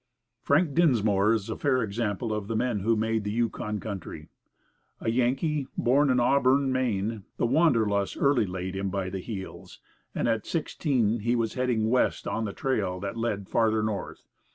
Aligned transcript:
Frank 0.41 0.73
Dinsmore 0.73 1.31
is 1.31 1.47
a 1.47 1.55
fair 1.55 1.91
sample 1.91 2.33
of 2.33 2.47
the 2.47 2.55
men 2.55 2.79
who 2.79 2.95
made 2.95 3.23
the 3.23 3.29
Yukon 3.29 3.79
country. 3.79 4.29
A 4.99 5.11
Yankee, 5.11 5.67
born, 5.77 6.09
in 6.09 6.19
Auburn, 6.19 6.71
Maine, 6.71 7.23
the 7.37 7.45
Wanderlust 7.45 8.17
early 8.19 8.47
laid 8.47 8.75
him 8.75 8.89
by 8.89 9.11
the 9.11 9.19
heels, 9.19 9.79
and 10.15 10.27
at 10.27 10.47
sixteen 10.47 11.19
he 11.19 11.35
was 11.35 11.53
heading 11.53 11.91
west 11.91 12.27
on 12.27 12.45
the 12.45 12.51
trail 12.53 12.99
that 12.99 13.15
led 13.15 13.47
"farther 13.47 13.83
north." 13.83 14.25